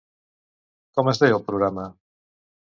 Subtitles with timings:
[0.97, 1.87] Com es deia el programa?